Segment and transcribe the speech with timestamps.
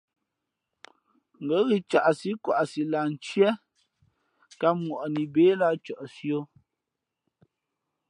[1.43, 3.49] Ngα̌ ghʉ̌ caꞌsí kwaʼsi lah ntié
[4.59, 6.41] kǎm ŋwαꞌni bé lǎh cαꞌsi ō.